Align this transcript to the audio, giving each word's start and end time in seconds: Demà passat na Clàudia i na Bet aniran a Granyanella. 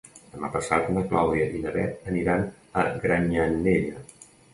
Demà 0.35 0.47
passat 0.53 0.87
na 0.95 1.03
Clàudia 1.11 1.49
i 1.59 1.61
na 1.65 1.73
Bet 1.75 2.07
aniran 2.13 2.41
a 2.85 2.87
Granyanella. 3.05 4.03